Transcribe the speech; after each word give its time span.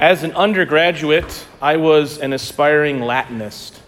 As 0.00 0.22
an 0.22 0.32
undergraduate, 0.32 1.46
I 1.60 1.76
was 1.76 2.16
an 2.16 2.32
aspiring 2.32 3.00
Latinist. 3.00 3.80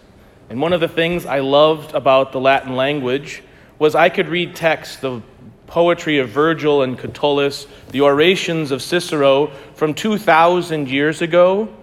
And 0.51 0.61
one 0.61 0.75
of 0.75 0.81
the 0.81 0.89
things 0.89 1.25
I 1.25 1.39
loved 1.39 1.95
about 1.95 2.33
the 2.33 2.39
Latin 2.39 2.77
language 2.77 3.43
was 3.79 3.95
I 3.95 4.11
could 4.11 4.29
read 4.29 4.55
texts, 4.55 4.97
the 4.97 5.23
poetry 5.67 6.19
of 6.19 6.29
Virgil 6.29 6.83
and 6.83 6.99
Catullus, 6.99 7.67
the 7.93 8.03
orations 8.03 8.73
of 8.73 8.83
Cicero 8.83 9.47
from 9.75 9.95
2,000 9.95 10.91
years 10.91 11.23
ago, 11.23 11.75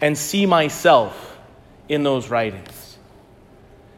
and 0.00 0.16
see 0.16 0.46
myself 0.46 1.38
in 1.86 2.02
those 2.02 2.30
writings. 2.30 2.96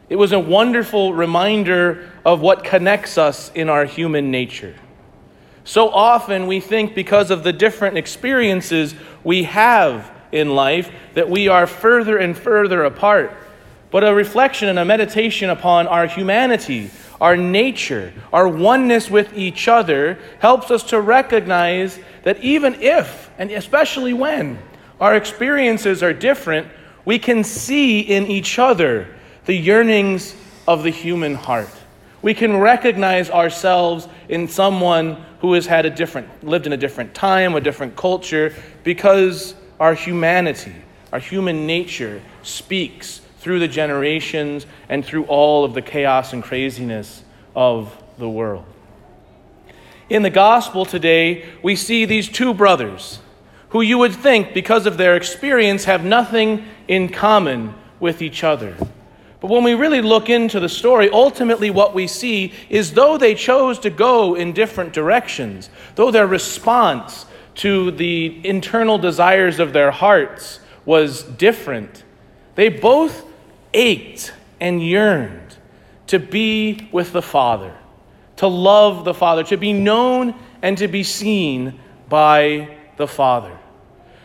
It 0.09 0.17
was 0.17 0.33
a 0.33 0.39
wonderful 0.39 1.13
reminder 1.13 2.11
of 2.25 2.41
what 2.41 2.65
connects 2.65 3.17
us 3.17 3.49
in 3.55 3.69
our 3.69 3.85
human 3.85 4.29
nature. 4.29 4.75
So 5.63 5.89
often 5.89 6.47
we 6.47 6.59
think 6.59 6.93
because 6.93 7.31
of 7.31 7.43
the 7.43 7.53
different 7.53 7.97
experiences 7.97 8.95
we 9.23 9.43
have 9.43 10.11
in 10.31 10.49
life 10.49 10.91
that 11.13 11.29
we 11.29 11.47
are 11.47 11.67
further 11.67 12.17
and 12.17 12.37
further 12.37 12.83
apart. 12.83 13.31
But 13.91 14.03
a 14.03 14.13
reflection 14.13 14.69
and 14.69 14.79
a 14.79 14.85
meditation 14.85 15.51
upon 15.51 15.87
our 15.87 16.07
humanity, 16.07 16.89
our 17.21 17.37
nature, 17.37 18.11
our 18.33 18.47
oneness 18.47 19.09
with 19.09 19.37
each 19.37 19.67
other 19.67 20.17
helps 20.39 20.71
us 20.71 20.83
to 20.85 20.99
recognize 20.99 21.99
that 22.23 22.39
even 22.43 22.75
if, 22.81 23.29
and 23.37 23.51
especially 23.51 24.13
when, 24.13 24.57
our 24.99 25.15
experiences 25.15 26.01
are 26.01 26.13
different, 26.13 26.67
we 27.05 27.19
can 27.19 27.43
see 27.43 27.99
in 27.99 28.25
each 28.25 28.57
other 28.57 29.07
the 29.45 29.53
yearnings 29.53 30.35
of 30.67 30.83
the 30.83 30.89
human 30.89 31.35
heart. 31.35 31.69
We 32.21 32.33
can 32.33 32.57
recognize 32.57 33.29
ourselves 33.29 34.07
in 34.29 34.47
someone 34.47 35.23
who 35.43 35.51
has 35.51 35.65
had 35.65 35.85
a 35.85 35.89
different, 35.89 36.41
lived 36.41 36.65
in 36.65 36.71
a 36.71 36.77
different 36.77 37.13
time, 37.13 37.53
a 37.53 37.59
different 37.59 37.97
culture, 37.97 38.55
because 38.85 39.55
our 39.77 39.93
humanity, 39.93 40.73
our 41.11 41.19
human 41.19 41.67
nature 41.67 42.21
speaks 42.43 43.19
through 43.39 43.59
the 43.59 43.67
generations 43.67 44.65
and 44.87 45.03
through 45.03 45.25
all 45.25 45.65
of 45.65 45.73
the 45.73 45.81
chaos 45.81 46.31
and 46.31 46.41
craziness 46.41 47.23
of 47.57 48.01
the 48.17 48.29
world. 48.29 48.63
In 50.09 50.21
the 50.21 50.29
gospel 50.29 50.85
today, 50.85 51.49
we 51.61 51.75
see 51.75 52.05
these 52.05 52.29
two 52.29 52.53
brothers 52.53 53.19
who 53.71 53.81
you 53.81 53.97
would 53.97 54.13
think, 54.13 54.53
because 54.53 54.85
of 54.85 54.95
their 54.95 55.17
experience, 55.17 55.83
have 55.83 56.05
nothing 56.05 56.63
in 56.87 57.09
common 57.09 57.73
with 57.99 58.21
each 58.21 58.45
other. 58.45 58.77
But 59.43 59.51
when 59.51 59.65
we 59.65 59.73
really 59.73 60.01
look 60.01 60.29
into 60.29 60.61
the 60.61 60.69
story, 60.69 61.09
ultimately 61.09 61.69
what 61.69 61.93
we 61.93 62.07
see 62.07 62.53
is 62.69 62.93
though 62.93 63.17
they 63.17 63.35
chose 63.35 63.77
to 63.79 63.89
go 63.89 64.35
in 64.35 64.53
different 64.53 64.93
directions, 64.93 65.69
though 65.95 66.11
their 66.11 66.25
response 66.25 67.25
to 67.55 67.91
the 67.91 68.39
internal 68.47 68.97
desires 68.97 69.59
of 69.59 69.73
their 69.73 69.91
hearts 69.91 70.61
was 70.85 71.23
different, 71.23 72.05
they 72.55 72.69
both 72.69 73.25
ached 73.73 74.31
and 74.61 74.81
yearned 74.81 75.57
to 76.07 76.19
be 76.19 76.87
with 76.93 77.11
the 77.11 77.21
Father, 77.21 77.75
to 78.37 78.47
love 78.47 79.03
the 79.03 79.13
Father, 79.13 79.43
to 79.43 79.57
be 79.57 79.73
known 79.73 80.35
and 80.61 80.77
to 80.77 80.87
be 80.87 81.03
seen 81.03 81.77
by 82.07 82.77
the 82.95 83.09
Father. 83.09 83.57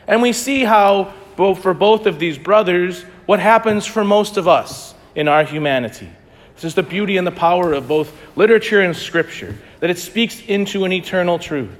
And 0.07 0.23
we 0.23 0.33
see 0.33 0.63
how, 0.63 1.13
for 1.35 1.75
both 1.75 2.07
of 2.07 2.21
these 2.21 2.39
brothers, 2.39 3.03
what 3.27 3.41
happens 3.41 3.85
for 3.85 4.05
most 4.05 4.37
of 4.37 4.47
us 4.47 4.95
in 5.19 5.27
our 5.27 5.43
humanity. 5.43 6.09
This 6.55 6.63
is 6.63 6.75
the 6.77 6.83
beauty 6.85 7.17
and 7.17 7.27
the 7.27 7.33
power 7.33 7.73
of 7.73 7.89
both 7.89 8.13
literature 8.37 8.83
and 8.83 8.97
scripture, 8.97 9.59
that 9.81 9.91
it 9.91 9.99
speaks 9.99 10.41
into 10.43 10.85
an 10.85 10.93
eternal 10.93 11.41
truth. 11.41 11.77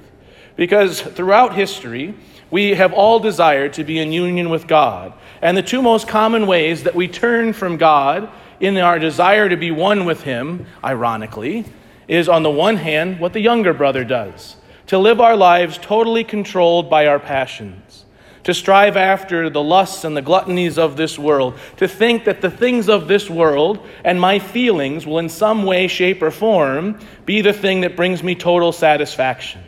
Because 0.57 0.99
throughout 0.99 1.55
history, 1.55 2.15
we 2.51 2.75
have 2.75 2.91
all 2.91 3.17
desired 3.17 3.71
to 3.73 3.85
be 3.85 3.99
in 3.99 4.11
union 4.11 4.49
with 4.49 4.67
God. 4.67 5.13
And 5.41 5.55
the 5.55 5.63
two 5.63 5.81
most 5.81 6.05
common 6.05 6.47
ways 6.47 6.83
that 6.83 6.95
we 6.95 7.07
turn 7.07 7.53
from 7.53 7.77
God 7.77 8.29
in 8.59 8.75
our 8.75 8.99
desire 8.99 9.47
to 9.47 9.55
be 9.55 9.71
one 9.71 10.03
with 10.03 10.23
Him, 10.23 10.65
ironically, 10.83 11.63
is 12.09 12.27
on 12.27 12.43
the 12.43 12.49
one 12.49 12.75
hand 12.75 13.21
what 13.21 13.31
the 13.31 13.39
younger 13.39 13.73
brother 13.73 14.03
does 14.03 14.57
to 14.87 14.97
live 14.97 15.21
our 15.21 15.37
lives 15.37 15.77
totally 15.77 16.25
controlled 16.25 16.89
by 16.89 17.05
our 17.05 17.19
passions 17.19 18.03
to 18.49 18.53
strive 18.55 18.97
after 18.97 19.47
the 19.47 19.61
lusts 19.61 20.03
and 20.03 20.17
the 20.17 20.23
gluttonies 20.23 20.79
of 20.79 20.97
this 20.97 21.19
world, 21.19 21.53
to 21.77 21.87
think 21.87 22.25
that 22.25 22.41
the 22.41 22.49
things 22.49 22.89
of 22.89 23.07
this 23.07 23.29
world 23.29 23.77
and 24.03 24.19
my 24.19 24.39
feelings 24.39 25.05
will, 25.05 25.19
in 25.19 25.29
some 25.29 25.65
way, 25.65 25.87
shape, 25.87 26.19
or 26.19 26.31
form, 26.31 26.97
be 27.27 27.41
the 27.41 27.53
thing 27.53 27.81
that 27.81 27.95
brings 27.95 28.23
me 28.23 28.33
total 28.33 28.71
satisfaction. 28.71 29.61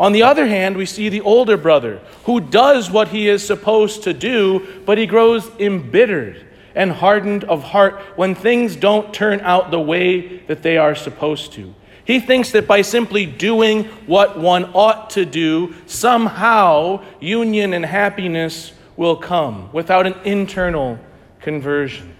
On 0.00 0.12
the 0.12 0.22
other 0.22 0.46
hand, 0.46 0.74
we 0.74 0.86
see 0.86 1.10
the 1.10 1.20
older 1.20 1.58
brother 1.58 2.00
who 2.24 2.40
does 2.40 2.90
what 2.90 3.08
he 3.08 3.28
is 3.28 3.46
supposed 3.46 4.04
to 4.04 4.14
do, 4.14 4.66
but 4.86 4.96
he 4.96 5.04
grows 5.04 5.46
embittered 5.60 6.46
and 6.74 6.90
hardened 6.90 7.44
of 7.44 7.62
heart 7.62 8.00
when 8.16 8.34
things 8.34 8.74
don't 8.74 9.12
turn 9.12 9.38
out 9.40 9.70
the 9.70 9.78
way 9.78 10.38
that 10.46 10.62
they 10.62 10.78
are 10.78 10.94
supposed 10.94 11.52
to. 11.52 11.74
He 12.04 12.20
thinks 12.20 12.50
that 12.52 12.66
by 12.66 12.82
simply 12.82 13.26
doing 13.26 13.84
what 14.06 14.38
one 14.38 14.64
ought 14.74 15.10
to 15.10 15.24
do, 15.24 15.74
somehow 15.86 17.04
union 17.20 17.72
and 17.72 17.84
happiness 17.84 18.72
will 18.96 19.16
come 19.16 19.72
without 19.72 20.06
an 20.06 20.14
internal 20.24 20.98
conversion. 21.40 22.14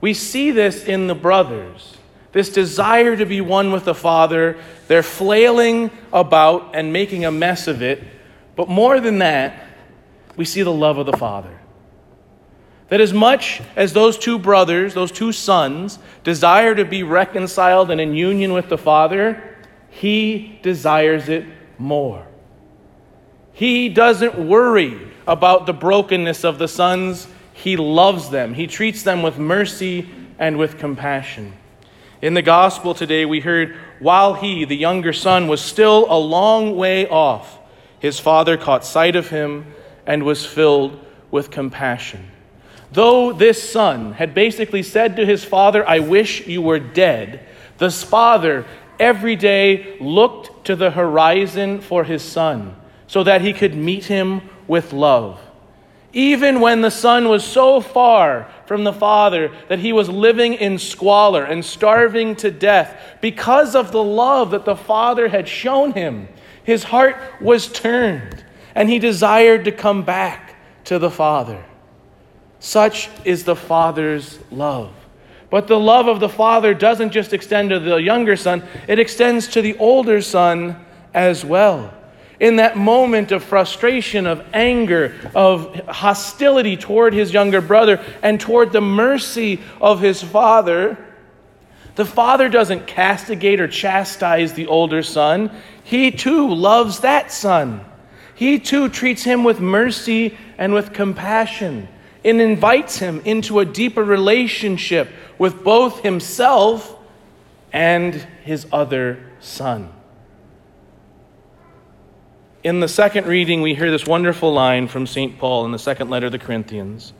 We 0.00 0.14
see 0.14 0.50
this 0.50 0.84
in 0.84 1.06
the 1.06 1.14
brothers 1.14 1.98
this 2.32 2.48
desire 2.48 3.14
to 3.14 3.26
be 3.26 3.40
one 3.40 3.72
with 3.72 3.84
the 3.84 3.94
Father. 3.94 4.56
They're 4.88 5.02
flailing 5.02 5.90
about 6.12 6.74
and 6.74 6.92
making 6.92 7.24
a 7.24 7.30
mess 7.30 7.68
of 7.68 7.82
it. 7.82 8.02
But 8.56 8.68
more 8.68 9.00
than 9.00 9.18
that, 9.18 9.66
we 10.36 10.46
see 10.46 10.62
the 10.62 10.72
love 10.72 10.96
of 10.96 11.06
the 11.06 11.16
Father. 11.16 11.58
That 12.92 13.00
as 13.00 13.14
much 13.14 13.62
as 13.74 13.94
those 13.94 14.18
two 14.18 14.38
brothers, 14.38 14.92
those 14.92 15.10
two 15.10 15.32
sons, 15.32 15.98
desire 16.24 16.74
to 16.74 16.84
be 16.84 17.02
reconciled 17.02 17.90
and 17.90 17.98
in 17.98 18.14
union 18.14 18.52
with 18.52 18.68
the 18.68 18.76
Father, 18.76 19.56
he 19.88 20.58
desires 20.60 21.30
it 21.30 21.46
more. 21.78 22.26
He 23.54 23.88
doesn't 23.88 24.38
worry 24.38 25.10
about 25.26 25.64
the 25.64 25.72
brokenness 25.72 26.44
of 26.44 26.58
the 26.58 26.68
sons. 26.68 27.28
He 27.54 27.78
loves 27.78 28.28
them. 28.28 28.52
He 28.52 28.66
treats 28.66 29.02
them 29.02 29.22
with 29.22 29.38
mercy 29.38 30.10
and 30.38 30.58
with 30.58 30.76
compassion. 30.76 31.54
In 32.20 32.34
the 32.34 32.42
gospel 32.42 32.92
today, 32.92 33.24
we 33.24 33.40
heard 33.40 33.74
while 34.00 34.34
he, 34.34 34.66
the 34.66 34.76
younger 34.76 35.14
son, 35.14 35.48
was 35.48 35.62
still 35.62 36.04
a 36.10 36.18
long 36.18 36.76
way 36.76 37.08
off, 37.08 37.58
his 38.00 38.20
father 38.20 38.58
caught 38.58 38.84
sight 38.84 39.16
of 39.16 39.30
him 39.30 39.72
and 40.06 40.24
was 40.24 40.44
filled 40.44 41.02
with 41.30 41.50
compassion. 41.50 42.28
Though 42.92 43.32
this 43.32 43.72
son 43.72 44.12
had 44.12 44.34
basically 44.34 44.82
said 44.82 45.16
to 45.16 45.26
his 45.26 45.44
father, 45.44 45.86
I 45.88 46.00
wish 46.00 46.46
you 46.46 46.60
were 46.60 46.78
dead, 46.78 47.46
this 47.78 48.02
father 48.02 48.66
every 49.00 49.34
day 49.34 49.96
looked 49.98 50.66
to 50.66 50.76
the 50.76 50.90
horizon 50.90 51.80
for 51.80 52.04
his 52.04 52.22
son 52.22 52.76
so 53.06 53.24
that 53.24 53.40
he 53.40 53.52
could 53.52 53.74
meet 53.74 54.04
him 54.04 54.42
with 54.68 54.92
love. 54.92 55.40
Even 56.12 56.60
when 56.60 56.82
the 56.82 56.90
son 56.90 57.28
was 57.28 57.42
so 57.42 57.80
far 57.80 58.46
from 58.66 58.84
the 58.84 58.92
father 58.92 59.50
that 59.68 59.78
he 59.78 59.94
was 59.94 60.10
living 60.10 60.52
in 60.54 60.78
squalor 60.78 61.44
and 61.44 61.64
starving 61.64 62.36
to 62.36 62.50
death, 62.50 63.16
because 63.22 63.74
of 63.74 63.90
the 63.90 64.02
love 64.02 64.50
that 64.50 64.66
the 64.66 64.76
father 64.76 65.28
had 65.28 65.48
shown 65.48 65.92
him, 65.92 66.28
his 66.62 66.84
heart 66.84 67.16
was 67.40 67.72
turned 67.72 68.44
and 68.74 68.90
he 68.90 68.98
desired 68.98 69.64
to 69.64 69.72
come 69.72 70.02
back 70.02 70.56
to 70.84 70.98
the 70.98 71.10
father. 71.10 71.64
Such 72.62 73.10
is 73.24 73.42
the 73.42 73.56
Father's 73.56 74.38
love. 74.52 74.94
But 75.50 75.66
the 75.66 75.80
love 75.80 76.06
of 76.06 76.20
the 76.20 76.28
Father 76.28 76.74
doesn't 76.74 77.10
just 77.10 77.32
extend 77.32 77.70
to 77.70 77.80
the 77.80 77.96
younger 77.96 78.36
son, 78.36 78.62
it 78.86 79.00
extends 79.00 79.48
to 79.48 79.62
the 79.62 79.76
older 79.78 80.22
son 80.22 80.76
as 81.12 81.44
well. 81.44 81.92
In 82.38 82.56
that 82.56 82.76
moment 82.76 83.32
of 83.32 83.42
frustration, 83.42 84.28
of 84.28 84.46
anger, 84.54 85.12
of 85.34 85.74
hostility 85.88 86.76
toward 86.76 87.14
his 87.14 87.32
younger 87.32 87.60
brother, 87.60 88.00
and 88.22 88.40
toward 88.40 88.70
the 88.70 88.80
mercy 88.80 89.60
of 89.80 90.00
his 90.00 90.22
father, 90.22 90.96
the 91.96 92.06
father 92.06 92.48
doesn't 92.48 92.86
castigate 92.86 93.60
or 93.60 93.66
chastise 93.66 94.52
the 94.52 94.68
older 94.68 95.02
son. 95.02 95.50
He 95.82 96.12
too 96.12 96.54
loves 96.54 97.00
that 97.00 97.32
son. 97.32 97.84
He 98.36 98.60
too 98.60 98.88
treats 98.88 99.24
him 99.24 99.42
with 99.42 99.58
mercy 99.58 100.38
and 100.58 100.72
with 100.72 100.92
compassion 100.92 101.88
and 102.24 102.40
invites 102.40 102.98
him 102.98 103.20
into 103.24 103.58
a 103.58 103.64
deeper 103.64 104.04
relationship 104.04 105.08
with 105.38 105.64
both 105.64 106.02
himself 106.02 106.96
and 107.72 108.14
his 108.44 108.66
other 108.72 109.18
son. 109.40 109.92
In 112.62 112.78
the 112.78 112.88
second 112.88 113.26
reading, 113.26 113.60
we 113.60 113.74
hear 113.74 113.90
this 113.90 114.06
wonderful 114.06 114.52
line 114.52 114.86
from 114.86 115.06
St. 115.06 115.36
Paul 115.36 115.64
in 115.64 115.72
the 115.72 115.78
second 115.78 116.10
letter 116.10 116.26
of 116.26 116.32
the 116.32 116.38
Corinthians. 116.38 117.12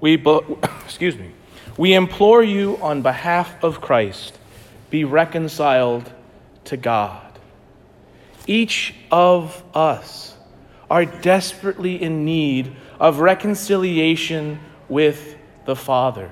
We, 0.00 0.16
bo- 0.16 0.58
excuse 0.84 1.16
me, 1.16 1.32
we 1.76 1.94
implore 1.94 2.42
you 2.42 2.78
on 2.80 3.02
behalf 3.02 3.62
of 3.62 3.80
Christ, 3.80 4.38
be 4.88 5.04
reconciled 5.04 6.10
to 6.64 6.76
God. 6.78 7.38
Each 8.46 8.94
of 9.10 9.62
us 9.74 10.36
are 10.90 11.04
desperately 11.04 12.02
in 12.02 12.24
need 12.24 12.74
of 13.02 13.18
reconciliation 13.18 14.60
with 14.88 15.36
the 15.64 15.74
Father. 15.74 16.30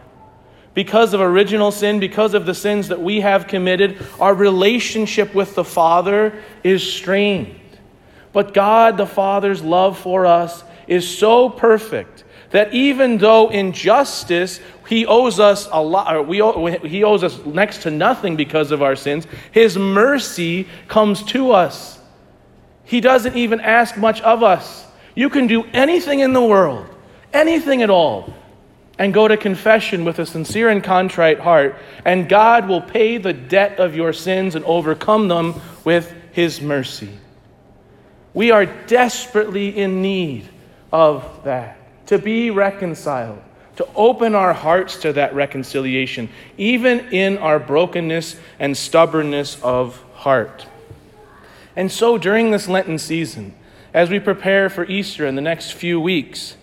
Because 0.72 1.12
of 1.14 1.20
original 1.20 1.72
sin, 1.72 1.98
because 1.98 2.32
of 2.32 2.46
the 2.46 2.54
sins 2.54 2.86
that 2.88 3.00
we 3.00 3.22
have 3.22 3.48
committed, 3.48 4.00
our 4.20 4.32
relationship 4.32 5.34
with 5.34 5.56
the 5.56 5.64
Father 5.64 6.40
is 6.62 6.80
strained. 6.80 7.58
But 8.32 8.54
God 8.54 8.96
the 8.96 9.06
Father's 9.06 9.62
love 9.64 9.98
for 9.98 10.26
us 10.26 10.62
is 10.86 11.18
so 11.18 11.50
perfect 11.50 12.22
that 12.50 12.72
even 12.72 13.18
though 13.18 13.50
in 13.50 13.72
justice 13.72 14.60
he 14.88 15.06
owes 15.06 15.40
us 15.40 15.68
a 15.72 15.82
lot, 15.82 16.28
we 16.28 16.40
owe, 16.40 16.66
he 16.66 17.02
owes 17.02 17.24
us 17.24 17.44
next 17.44 17.82
to 17.82 17.90
nothing 17.90 18.36
because 18.36 18.70
of 18.70 18.80
our 18.80 18.94
sins, 18.94 19.26
his 19.50 19.76
mercy 19.76 20.68
comes 20.86 21.24
to 21.24 21.50
us. 21.50 21.98
He 22.84 23.00
doesn't 23.00 23.34
even 23.34 23.58
ask 23.58 23.96
much 23.96 24.20
of 24.20 24.44
us. 24.44 24.86
You 25.14 25.28
can 25.28 25.46
do 25.46 25.64
anything 25.72 26.20
in 26.20 26.32
the 26.32 26.42
world, 26.42 26.86
anything 27.32 27.82
at 27.82 27.90
all, 27.90 28.32
and 28.98 29.14
go 29.14 29.26
to 29.26 29.36
confession 29.36 30.04
with 30.04 30.18
a 30.18 30.26
sincere 30.26 30.68
and 30.68 30.84
contrite 30.84 31.40
heart, 31.40 31.76
and 32.04 32.28
God 32.28 32.68
will 32.68 32.82
pay 32.82 33.16
the 33.16 33.32
debt 33.32 33.78
of 33.78 33.96
your 33.96 34.12
sins 34.12 34.54
and 34.54 34.64
overcome 34.66 35.28
them 35.28 35.54
with 35.84 36.14
his 36.32 36.60
mercy. 36.60 37.10
We 38.34 38.50
are 38.50 38.66
desperately 38.66 39.76
in 39.76 40.02
need 40.02 40.48
of 40.92 41.44
that, 41.44 41.78
to 42.06 42.18
be 42.18 42.50
reconciled, 42.50 43.42
to 43.76 43.88
open 43.96 44.34
our 44.34 44.52
hearts 44.52 44.96
to 44.98 45.12
that 45.14 45.34
reconciliation, 45.34 46.28
even 46.58 47.00
in 47.12 47.38
our 47.38 47.58
brokenness 47.58 48.36
and 48.58 48.76
stubbornness 48.76 49.60
of 49.62 50.00
heart. 50.14 50.66
And 51.74 51.90
so 51.90 52.18
during 52.18 52.50
this 52.50 52.68
Lenten 52.68 52.98
season, 52.98 53.54
as 53.92 54.10
we 54.10 54.20
prepare 54.20 54.68
for 54.68 54.84
Easter 54.84 55.26
in 55.26 55.34
the 55.34 55.40
next 55.40 55.72
few 55.72 56.00
weeks, 56.00 56.56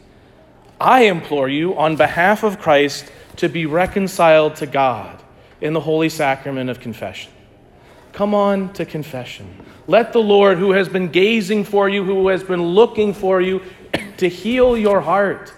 I 0.79 1.03
implore 1.03 1.50
you, 1.50 1.77
on 1.77 1.95
behalf 1.95 2.44
of 2.44 2.59
Christ, 2.59 3.12
to 3.38 3.50
be 3.50 3.65
reconciled 3.65 4.56
to 4.57 4.65
God 4.65 5.21
in 5.59 5.74
the 5.74 5.79
holy 5.79 6.09
sacrament 6.09 6.69
of 6.69 6.79
confession. 6.79 7.31
Come 8.13 8.33
on 8.33 8.74
to 8.74 8.85
confession. 8.85 9.47
Let 9.88 10.13
the 10.13 10.21
Lord, 10.21 10.57
who 10.57 10.71
has 10.71 10.89
been 10.89 11.09
gazing 11.09 11.65
for 11.65 11.88
you, 11.89 12.03
who 12.03 12.27
has 12.29 12.44
been 12.44 12.63
looking 12.63 13.13
for 13.13 13.41
you, 13.41 13.62
to 14.18 14.30
heal 14.30 14.77
your 14.77 15.01
heart, 15.01 15.53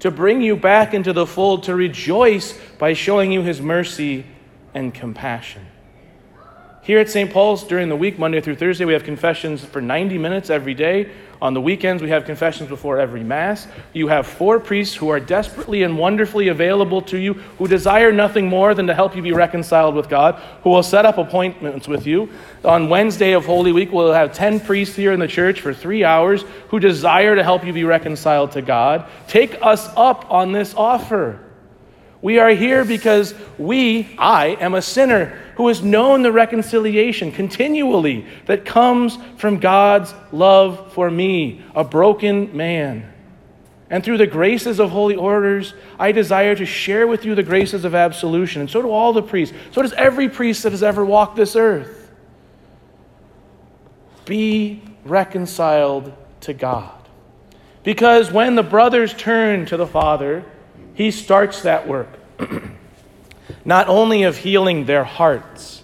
to 0.00 0.10
bring 0.10 0.42
you 0.42 0.56
back 0.56 0.94
into 0.94 1.12
the 1.12 1.26
fold, 1.26 1.64
to 1.64 1.74
rejoice 1.74 2.58
by 2.78 2.92
showing 2.92 3.32
you 3.32 3.42
his 3.42 3.60
mercy 3.60 4.26
and 4.74 4.92
compassion. 4.92 5.66
Here 6.84 6.98
at 6.98 7.08
St. 7.08 7.32
Paul's 7.32 7.62
during 7.62 7.88
the 7.88 7.94
week, 7.94 8.18
Monday 8.18 8.40
through 8.40 8.56
Thursday, 8.56 8.84
we 8.84 8.92
have 8.92 9.04
confessions 9.04 9.64
for 9.64 9.80
90 9.80 10.18
minutes 10.18 10.50
every 10.50 10.74
day. 10.74 11.12
On 11.40 11.54
the 11.54 11.60
weekends, 11.60 12.02
we 12.02 12.08
have 12.10 12.24
confessions 12.24 12.68
before 12.68 12.98
every 12.98 13.22
Mass. 13.22 13.68
You 13.92 14.08
have 14.08 14.26
four 14.26 14.58
priests 14.58 14.96
who 14.96 15.08
are 15.08 15.20
desperately 15.20 15.84
and 15.84 15.96
wonderfully 15.96 16.48
available 16.48 17.00
to 17.02 17.18
you, 17.18 17.34
who 17.34 17.68
desire 17.68 18.10
nothing 18.10 18.48
more 18.48 18.74
than 18.74 18.88
to 18.88 18.94
help 18.94 19.14
you 19.14 19.22
be 19.22 19.30
reconciled 19.30 19.94
with 19.94 20.08
God, 20.08 20.42
who 20.64 20.70
will 20.70 20.82
set 20.82 21.06
up 21.06 21.18
appointments 21.18 21.86
with 21.86 22.04
you. 22.04 22.28
On 22.64 22.88
Wednesday 22.88 23.30
of 23.30 23.46
Holy 23.46 23.70
Week, 23.70 23.92
we'll 23.92 24.12
have 24.12 24.32
10 24.32 24.58
priests 24.58 24.96
here 24.96 25.12
in 25.12 25.20
the 25.20 25.28
church 25.28 25.60
for 25.60 25.72
three 25.72 26.02
hours 26.02 26.42
who 26.70 26.80
desire 26.80 27.36
to 27.36 27.44
help 27.44 27.64
you 27.64 27.72
be 27.72 27.84
reconciled 27.84 28.50
to 28.52 28.62
God. 28.62 29.06
Take 29.28 29.56
us 29.62 29.88
up 29.96 30.28
on 30.32 30.50
this 30.50 30.74
offer. 30.74 31.38
We 32.22 32.38
are 32.38 32.50
here 32.50 32.84
because 32.84 33.34
we, 33.58 34.14
I, 34.16 34.56
am 34.60 34.74
a 34.74 34.82
sinner 34.82 35.36
who 35.62 35.68
has 35.68 35.80
known 35.80 36.22
the 36.22 36.32
reconciliation 36.32 37.30
continually 37.30 38.26
that 38.46 38.64
comes 38.64 39.16
from 39.36 39.60
God's 39.60 40.12
love 40.32 40.92
for 40.92 41.08
me, 41.08 41.62
a 41.76 41.84
broken 41.84 42.56
man. 42.56 43.12
And 43.88 44.02
through 44.02 44.18
the 44.18 44.26
graces 44.26 44.80
of 44.80 44.90
holy 44.90 45.14
orders, 45.14 45.72
I 46.00 46.10
desire 46.10 46.56
to 46.56 46.66
share 46.66 47.06
with 47.06 47.24
you 47.24 47.36
the 47.36 47.44
graces 47.44 47.84
of 47.84 47.94
absolution. 47.94 48.62
And 48.62 48.68
so 48.68 48.82
do 48.82 48.90
all 48.90 49.12
the 49.12 49.22
priests. 49.22 49.54
So 49.70 49.82
does 49.82 49.92
every 49.92 50.28
priest 50.28 50.64
that 50.64 50.72
has 50.72 50.82
ever 50.82 51.04
walked 51.04 51.36
this 51.36 51.54
earth. 51.54 52.10
Be 54.24 54.82
reconciled 55.04 56.12
to 56.40 56.54
God. 56.54 57.08
Because 57.84 58.32
when 58.32 58.56
the 58.56 58.64
brothers 58.64 59.14
turn 59.14 59.66
to 59.66 59.76
the 59.76 59.86
Father, 59.86 60.44
he 60.94 61.12
starts 61.12 61.62
that 61.62 61.86
work. 61.86 62.08
Not 63.64 63.88
only 63.88 64.24
of 64.24 64.38
healing 64.38 64.86
their 64.86 65.04
hearts 65.04 65.82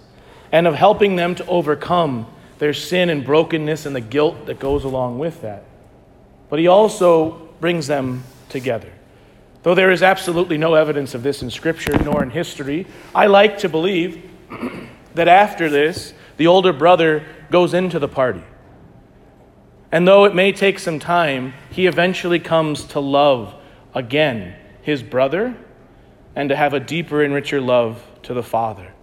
and 0.51 0.67
of 0.67 0.75
helping 0.75 1.15
them 1.15 1.35
to 1.35 1.45
overcome 1.45 2.27
their 2.59 2.73
sin 2.73 3.09
and 3.09 3.23
brokenness 3.23 3.85
and 3.85 3.95
the 3.95 4.01
guilt 4.01 4.45
that 4.47 4.59
goes 4.59 4.83
along 4.83 5.19
with 5.19 5.41
that, 5.41 5.63
but 6.49 6.59
he 6.59 6.67
also 6.67 7.49
brings 7.61 7.87
them 7.87 8.23
together. 8.49 8.91
Though 9.63 9.75
there 9.75 9.91
is 9.91 10.03
absolutely 10.03 10.57
no 10.57 10.73
evidence 10.73 11.13
of 11.13 11.23
this 11.23 11.41
in 11.41 11.49
Scripture 11.49 11.97
nor 12.03 12.23
in 12.23 12.29
history, 12.29 12.87
I 13.13 13.27
like 13.27 13.59
to 13.59 13.69
believe 13.69 14.29
that 15.15 15.27
after 15.27 15.69
this, 15.69 16.13
the 16.37 16.47
older 16.47 16.73
brother 16.73 17.25
goes 17.51 17.73
into 17.73 17.99
the 17.99 18.07
party. 18.07 18.43
And 19.91 20.07
though 20.07 20.25
it 20.25 20.35
may 20.35 20.51
take 20.51 20.79
some 20.79 20.99
time, 20.99 21.53
he 21.71 21.87
eventually 21.87 22.39
comes 22.39 22.83
to 22.85 22.99
love 22.99 23.53
again 23.93 24.55
his 24.81 25.03
brother 25.03 25.57
and 26.39 26.47
to 26.47 26.55
have 26.55 26.73
a 26.73 26.79
deeper 26.79 27.21
and 27.21 27.33
richer 27.33 27.59
love 27.59 28.01
to 28.23 28.33
the 28.33 28.41
Father. 28.41 28.93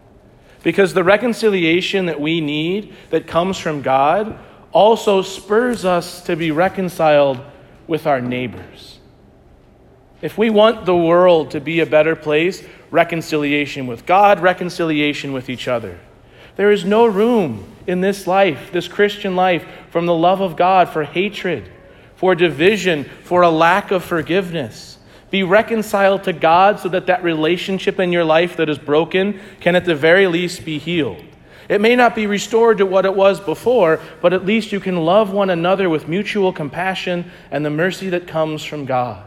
Because 0.63 0.95
the 0.95 1.05
reconciliation 1.05 2.07
that 2.07 2.19
we 2.19 2.41
need 2.41 2.95
that 3.11 3.27
comes 3.27 3.59
from 3.59 3.83
God 3.83 4.39
also 4.73 5.21
spurs 5.21 5.85
us 5.85 6.23
to 6.23 6.35
be 6.35 6.51
reconciled 6.51 7.39
with 7.87 8.07
our 8.07 8.23
neighbors. 8.23 9.01
If 10.23 10.39
we 10.39 10.49
want 10.49 10.87
the 10.87 10.97
world 10.97 11.51
to 11.51 11.61
be 11.61 11.81
a 11.81 11.87
better 11.87 12.17
place, 12.17 12.67
reconciliation 12.91 13.87
with 13.87 14.07
God, 14.07 14.41
reconciliation 14.41 15.35
with 15.35 15.51
each 15.51 15.69
other. 15.69 15.99
There 16.57 16.71
is 16.71 16.87
no 16.87 17.05
room 17.05 17.71
in 17.87 18.01
this 18.01 18.27
life, 18.27 18.73
this 18.73 18.89
Christian 18.89 19.37
life, 19.37 19.67
from 19.91 20.07
the 20.07 20.15
love 20.15 20.41
of 20.41 20.57
God 20.57 20.89
for 20.89 21.05
hatred, 21.05 21.71
for 22.15 22.35
division, 22.35 23.05
for 23.25 23.43
a 23.43 23.51
lack 23.51 23.91
of 23.91 24.03
forgiveness. 24.03 24.96
Be 25.31 25.43
reconciled 25.43 26.25
to 26.25 26.33
God 26.33 26.79
so 26.81 26.89
that 26.91 27.07
that 27.07 27.25
relationship 27.25 27.99
in 27.99 28.13
your 28.13 28.25
life 28.25 28.57
that 28.57 28.69
is 28.69 28.79
broken 28.79 29.41
can 29.61 29.75
at 29.75 29.85
the 29.85 29.95
very 29.95 30.27
least 30.27 30.65
be 30.65 30.79
healed. 30.79 31.23
It 31.69 31.81
may 31.81 31.97
not 31.97 32.15
be 32.15 32.27
restored 32.29 32.79
to 32.79 32.87
what 32.87 33.07
it 33.07 33.17
was 33.17 33.41
before, 33.41 34.01
but 34.23 34.33
at 34.33 34.47
least 34.47 34.71
you 34.71 34.79
can 34.79 35.05
love 35.05 35.33
one 35.33 35.51
another 35.51 35.89
with 35.89 36.07
mutual 36.07 36.53
compassion 36.53 37.31
and 37.51 37.65
the 37.65 37.71
mercy 37.71 38.09
that 38.11 38.29
comes 38.29 38.63
from 38.63 38.85
God. 38.85 39.25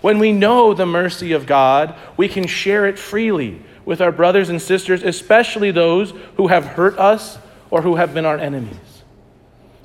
When 0.00 0.18
we 0.18 0.32
know 0.32 0.72
the 0.72 0.86
mercy 0.86 1.32
of 1.32 1.46
God, 1.46 1.94
we 2.16 2.28
can 2.28 2.46
share 2.46 2.86
it 2.86 2.98
freely 2.98 3.62
with 3.84 4.00
our 4.00 4.12
brothers 4.12 4.48
and 4.48 4.60
sisters, 4.60 5.02
especially 5.02 5.70
those 5.70 6.12
who 6.36 6.46
have 6.48 6.64
hurt 6.64 6.98
us 6.98 7.38
or 7.70 7.82
who 7.82 7.96
have 7.96 8.14
been 8.14 8.24
our 8.24 8.38
enemies. 8.38 8.93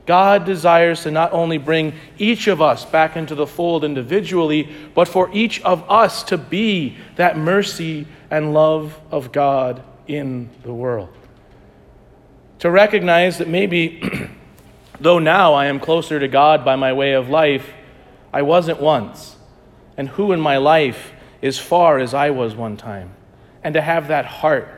God 0.09 0.43
desires 0.43 1.03
to 1.03 1.11
not 1.11 1.33
only 1.33 1.59
bring 1.59 1.93
each 2.17 2.47
of 2.47 2.63
us 2.63 2.83
back 2.83 3.15
into 3.15 3.35
the 3.35 3.45
fold 3.45 3.83
individually, 3.83 4.67
but 4.95 5.07
for 5.07 5.29
each 5.31 5.61
of 5.61 5.87
us 5.87 6.23
to 6.23 6.37
be 6.39 6.97
that 7.15 7.37
mercy 7.37 8.07
and 8.31 8.51
love 8.51 8.99
of 9.11 9.31
God 9.31 9.83
in 10.07 10.49
the 10.63 10.73
world. 10.73 11.09
To 12.57 12.71
recognize 12.71 13.37
that 13.37 13.47
maybe, 13.47 14.01
though 14.99 15.19
now 15.19 15.53
I 15.53 15.67
am 15.67 15.79
closer 15.79 16.19
to 16.19 16.27
God 16.27 16.65
by 16.65 16.75
my 16.75 16.91
way 16.91 17.13
of 17.13 17.29
life, 17.29 17.69
I 18.33 18.41
wasn't 18.41 18.81
once. 18.81 19.35
And 19.95 20.09
who 20.09 20.31
in 20.31 20.41
my 20.41 20.57
life 20.57 21.11
is 21.39 21.59
far 21.59 21.99
as 21.99 22.15
I 22.15 22.31
was 22.31 22.55
one 22.55 22.77
time. 22.77 23.13
And 23.63 23.75
to 23.75 23.81
have 23.81 24.07
that 24.07 24.25
heart 24.25 24.69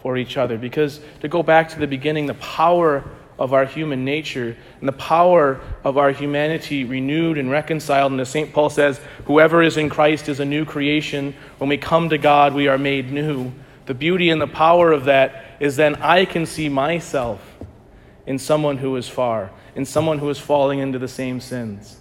for 0.00 0.16
each 0.16 0.38
other. 0.38 0.56
Because 0.56 1.02
to 1.20 1.28
go 1.28 1.42
back 1.42 1.68
to 1.68 1.78
the 1.78 1.86
beginning, 1.86 2.24
the 2.24 2.32
power 2.32 3.04
of 3.40 3.54
our 3.54 3.64
human 3.64 4.04
nature 4.04 4.54
and 4.78 4.88
the 4.88 4.92
power 4.92 5.58
of 5.82 5.96
our 5.96 6.12
humanity 6.12 6.84
renewed 6.84 7.38
and 7.38 7.50
reconciled. 7.50 8.12
And 8.12 8.20
as 8.20 8.28
St. 8.28 8.52
Paul 8.52 8.68
says, 8.68 9.00
whoever 9.24 9.62
is 9.62 9.78
in 9.78 9.88
Christ 9.88 10.28
is 10.28 10.40
a 10.40 10.44
new 10.44 10.66
creation. 10.66 11.34
When 11.56 11.70
we 11.70 11.78
come 11.78 12.10
to 12.10 12.18
God, 12.18 12.54
we 12.54 12.68
are 12.68 12.76
made 12.76 13.10
new. 13.10 13.50
The 13.86 13.94
beauty 13.94 14.28
and 14.28 14.40
the 14.40 14.46
power 14.46 14.92
of 14.92 15.06
that 15.06 15.56
is 15.58 15.76
then 15.76 15.96
I 15.96 16.26
can 16.26 16.44
see 16.44 16.68
myself 16.68 17.40
in 18.26 18.38
someone 18.38 18.76
who 18.76 18.94
is 18.96 19.08
far, 19.08 19.50
in 19.74 19.86
someone 19.86 20.18
who 20.18 20.28
is 20.28 20.38
falling 20.38 20.78
into 20.78 20.98
the 20.98 21.08
same 21.08 21.40
sins. 21.40 21.99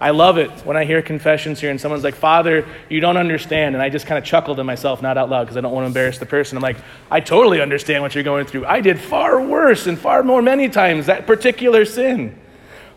I 0.00 0.10
love 0.10 0.38
it 0.38 0.50
when 0.66 0.76
I 0.76 0.84
hear 0.84 1.02
confessions 1.02 1.60
here 1.60 1.70
and 1.70 1.80
someone's 1.80 2.04
like, 2.04 2.16
Father, 2.16 2.66
you 2.88 3.00
don't 3.00 3.16
understand. 3.16 3.74
And 3.74 3.82
I 3.82 3.88
just 3.88 4.06
kind 4.06 4.18
of 4.18 4.24
chuckle 4.24 4.56
to 4.56 4.64
myself, 4.64 5.00
not 5.00 5.16
out 5.16 5.30
loud, 5.30 5.44
because 5.44 5.56
I 5.56 5.60
don't 5.60 5.72
want 5.72 5.84
to 5.84 5.86
embarrass 5.86 6.18
the 6.18 6.26
person. 6.26 6.58
I'm 6.58 6.62
like, 6.62 6.78
I 7.10 7.20
totally 7.20 7.60
understand 7.60 8.02
what 8.02 8.14
you're 8.14 8.24
going 8.24 8.46
through. 8.46 8.66
I 8.66 8.80
did 8.80 8.98
far 8.98 9.40
worse 9.40 9.86
and 9.86 9.98
far 9.98 10.22
more 10.22 10.42
many 10.42 10.68
times 10.68 11.06
that 11.06 11.26
particular 11.26 11.84
sin. 11.84 12.38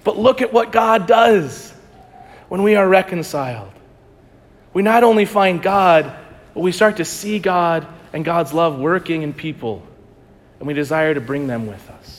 But 0.04 0.18
look 0.18 0.42
at 0.42 0.52
what 0.52 0.72
God 0.72 1.06
does 1.06 1.74
when 2.50 2.64
we 2.64 2.76
are 2.76 2.88
reconciled. 2.88 3.74
We 4.74 4.82
not 4.82 5.04
only 5.04 5.26
find 5.26 5.62
God, 5.62 6.16
but 6.54 6.62
we 6.62 6.72
start 6.72 6.98
to 6.98 7.06
see 7.06 7.40
God 7.40 7.88
and 8.14 8.26
God's 8.26 8.54
love 8.54 8.80
working 8.80 9.22
in 9.22 9.34
people, 9.34 9.86
and 10.60 10.68
we 10.68 10.74
desire 10.74 11.14
to 11.14 11.22
bring 11.22 11.46
them 11.46 11.68
with 11.68 11.90
us. 11.90 12.17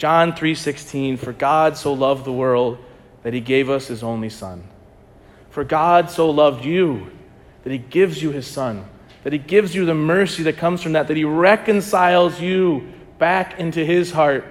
John 0.00 0.32
3:16 0.32 1.18
For 1.18 1.34
God 1.34 1.76
so 1.76 1.92
loved 1.92 2.24
the 2.24 2.32
world 2.32 2.78
that 3.22 3.34
he 3.34 3.40
gave 3.40 3.68
us 3.68 3.88
his 3.88 4.02
only 4.02 4.30
son. 4.30 4.64
For 5.50 5.62
God 5.62 6.08
so 6.08 6.30
loved 6.30 6.64
you 6.64 7.10
that 7.64 7.70
he 7.70 7.76
gives 7.76 8.22
you 8.22 8.30
his 8.30 8.46
son, 8.46 8.86
that 9.24 9.34
he 9.34 9.38
gives 9.38 9.74
you 9.74 9.84
the 9.84 9.94
mercy 9.94 10.42
that 10.44 10.56
comes 10.56 10.82
from 10.82 10.92
that, 10.92 11.06
that 11.08 11.18
he 11.18 11.24
reconciles 11.24 12.40
you 12.40 12.90
back 13.18 13.60
into 13.60 13.84
his 13.84 14.12
heart 14.12 14.46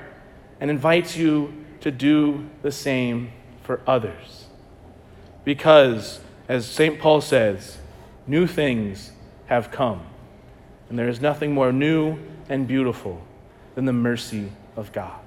and 0.60 0.70
invites 0.70 1.18
you 1.18 1.52
to 1.82 1.90
do 1.90 2.48
the 2.62 2.72
same 2.72 3.32
for 3.64 3.82
others. 3.88 4.46
Because, 5.44 6.20
as 6.48 6.68
St. 6.68 7.00
Paul 7.00 7.22
says, 7.22 7.80
new 8.28 8.46
things 8.46 9.14
have 9.48 9.72
come, 9.72 10.02
and 10.90 11.00
there 11.00 11.10
is 11.10 11.22
nothing 11.22 11.56
more 11.56 11.72
new 11.72 12.20
and 12.50 12.68
beautiful 12.68 13.24
than 13.74 13.86
the 13.86 13.94
mercy 13.94 14.52
of 14.76 14.92
God. 14.92 15.20